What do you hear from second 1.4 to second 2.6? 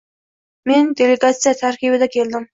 tarkibida keldim.